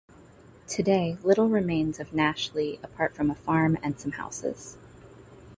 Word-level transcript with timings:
Today 0.67 1.17
little 1.21 1.47
remains 1.47 1.99
of 1.99 2.11
Nash 2.11 2.51
Lee 2.55 2.79
apart 2.81 3.13
from 3.13 3.29
a 3.29 3.35
farm 3.35 3.77
and 3.83 3.99
some 3.99 4.13
houses. 4.13 4.75